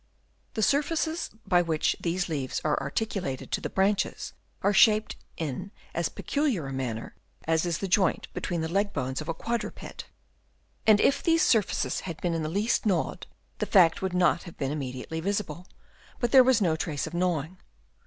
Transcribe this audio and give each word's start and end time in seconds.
The 0.55 0.63
surfaces 0.63 1.29
by 1.45 1.61
which 1.61 1.95
these 1.99 2.27
leaves 2.27 2.59
are 2.65 2.75
articu 2.79 3.21
lated 3.21 3.51
to 3.51 3.61
the 3.61 3.69
branches 3.69 4.33
are 4.63 4.73
shaped 4.73 5.15
in 5.37 5.69
as 5.93 6.09
pecu 6.09 6.41
liar 6.51 6.65
a 6.65 6.73
manner 6.73 7.13
as 7.43 7.67
is 7.67 7.77
the 7.77 7.87
joint 7.87 8.27
between 8.33 8.61
the 8.61 8.67
leg 8.67 8.93
bones 8.93 9.21
of 9.21 9.29
a 9.29 9.33
quadruped; 9.35 10.05
and 10.87 10.99
if 10.99 11.21
these 11.21 11.43
surfaces 11.43 11.99
had 11.99 12.19
been 12.19 12.33
in 12.33 12.41
the 12.41 12.49
least 12.49 12.83
gnawed, 12.87 13.27
the 13.59 13.67
fact 13.67 14.01
would 14.01 14.13
have 14.13 14.57
been 14.57 14.71
immediately 14.71 15.19
visible, 15.19 15.67
but 16.19 16.31
there 16.31 16.43
was 16.43 16.61
no 16.61 16.75
trace 16.75 17.05
of 17.05 17.13
gnawing. 17.13 17.59